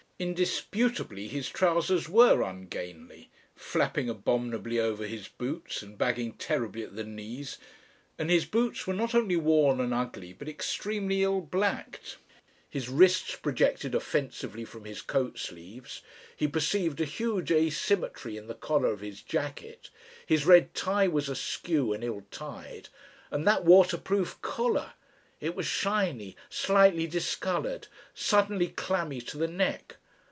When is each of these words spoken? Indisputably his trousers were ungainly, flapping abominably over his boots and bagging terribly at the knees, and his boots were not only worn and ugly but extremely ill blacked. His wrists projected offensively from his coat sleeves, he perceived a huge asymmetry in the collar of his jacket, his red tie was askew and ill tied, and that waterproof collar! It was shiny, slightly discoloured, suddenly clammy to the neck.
Indisputably 0.21 1.27
his 1.27 1.49
trousers 1.49 2.07
were 2.07 2.43
ungainly, 2.43 3.31
flapping 3.55 4.07
abominably 4.07 4.79
over 4.79 5.07
his 5.07 5.27
boots 5.27 5.81
and 5.81 5.97
bagging 5.97 6.33
terribly 6.33 6.83
at 6.83 6.95
the 6.95 7.03
knees, 7.03 7.57
and 8.19 8.29
his 8.29 8.45
boots 8.45 8.85
were 8.85 8.93
not 8.93 9.15
only 9.15 9.35
worn 9.35 9.81
and 9.81 9.95
ugly 9.95 10.31
but 10.31 10.47
extremely 10.47 11.23
ill 11.23 11.41
blacked. 11.41 12.17
His 12.69 12.87
wrists 12.87 13.33
projected 13.35 13.95
offensively 13.95 14.63
from 14.63 14.85
his 14.85 15.01
coat 15.01 15.39
sleeves, 15.39 16.03
he 16.37 16.47
perceived 16.47 17.01
a 17.01 17.05
huge 17.05 17.51
asymmetry 17.51 18.37
in 18.37 18.45
the 18.45 18.53
collar 18.53 18.93
of 18.93 18.99
his 19.01 19.23
jacket, 19.23 19.89
his 20.27 20.45
red 20.45 20.75
tie 20.75 21.07
was 21.07 21.29
askew 21.29 21.93
and 21.93 22.03
ill 22.03 22.25
tied, 22.29 22.89
and 23.31 23.47
that 23.47 23.65
waterproof 23.65 24.39
collar! 24.43 24.93
It 25.39 25.55
was 25.55 25.65
shiny, 25.65 26.35
slightly 26.47 27.07
discoloured, 27.07 27.87
suddenly 28.13 28.67
clammy 28.67 29.21
to 29.21 29.39
the 29.39 29.47
neck. 29.47 29.95